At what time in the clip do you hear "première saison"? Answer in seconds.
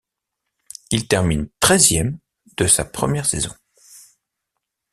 2.85-3.53